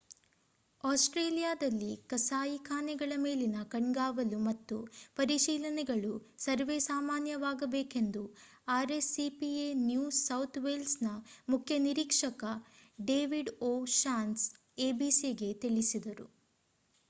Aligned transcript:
ಆಸ್ಟ್ರೇಲಿಯಾದಲ್ಲಿ 0.83 1.89
ಕಸಾಯಿಖಾನೆಗಳ 2.09 3.11
ಮೇಲಿನ 3.17 3.57
ಕಣ್ಗಾವಲು 3.69 4.39
ಮತ್ತು 4.45 4.77
ಪರಿಶೀಲನೆಗಳು 5.17 6.13
ಸರ್ವೇಸಾಮಾನ್ಯವಾಗಬೇಕೆಂದು 6.37 8.23
rscpa 8.85 9.51
ನ್ಯೂ 9.83 10.03
ಸೌಥ್ 10.21 10.59
ವೇಲ್ಸ್‌‌ನ 10.59 11.11
ಮುಖ್ಯ 11.49 11.77
ನಿರೀಕ್ಷಕ 11.79 12.43
ಡೇವಿಡ್ 13.05 13.53
ಓ 13.63 13.73
ಷಾನ್ಸೆ 13.99 14.49
abcಗೆ 14.89 15.51
ತಿಳಿಸಿದರು 15.63 16.27